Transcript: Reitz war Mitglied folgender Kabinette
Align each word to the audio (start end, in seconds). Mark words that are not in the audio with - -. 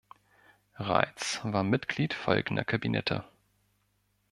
Reitz 0.79 1.41
war 1.43 1.63
Mitglied 1.63 2.15
folgender 2.15 2.65
Kabinette 2.65 3.23